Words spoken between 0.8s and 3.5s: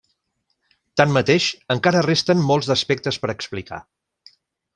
Tanmateix, encara resten molts d'aspectes per